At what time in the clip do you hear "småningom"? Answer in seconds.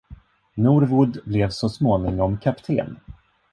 1.69-2.37